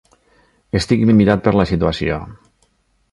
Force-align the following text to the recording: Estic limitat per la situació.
Estic 0.79 1.03
limitat 1.09 1.45
per 1.49 1.53
la 1.57 1.65
situació. 1.73 2.17